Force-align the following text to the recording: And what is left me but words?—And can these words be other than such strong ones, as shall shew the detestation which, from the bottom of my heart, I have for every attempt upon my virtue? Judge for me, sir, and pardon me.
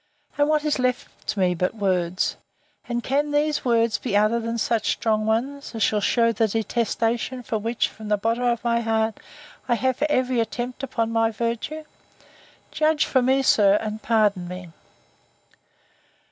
And 0.35 0.49
what 0.49 0.63
is 0.65 0.79
left 0.79 1.37
me 1.37 1.53
but 1.53 1.75
words?—And 1.75 3.03
can 3.03 3.29
these 3.29 3.63
words 3.63 3.99
be 3.99 4.17
other 4.17 4.39
than 4.39 4.57
such 4.57 4.93
strong 4.93 5.27
ones, 5.27 5.75
as 5.75 5.83
shall 5.83 5.99
shew 6.01 6.33
the 6.33 6.47
detestation 6.47 7.41
which, 7.43 7.87
from 7.87 8.07
the 8.07 8.17
bottom 8.17 8.43
of 8.45 8.63
my 8.63 8.81
heart, 8.81 9.19
I 9.67 9.75
have 9.75 9.97
for 9.97 10.07
every 10.09 10.39
attempt 10.39 10.81
upon 10.81 11.11
my 11.11 11.29
virtue? 11.29 11.83
Judge 12.71 13.05
for 13.05 13.21
me, 13.21 13.43
sir, 13.43 13.75
and 13.79 14.01
pardon 14.01 14.47
me. 14.47 14.71